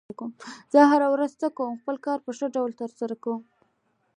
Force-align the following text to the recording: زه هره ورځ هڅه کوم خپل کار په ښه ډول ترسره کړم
زه 0.73 0.79
هره 0.91 1.07
ورځ 1.13 1.31
هڅه 1.35 1.47
کوم 1.57 1.73
خپل 1.81 1.95
کار 2.05 2.19
په 2.25 2.31
ښه 2.37 2.47
ډول 2.55 2.71
ترسره 2.81 3.15
کړم 3.23 3.41